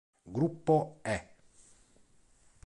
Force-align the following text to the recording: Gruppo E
Gruppo 0.25 0.97
E 1.03 1.17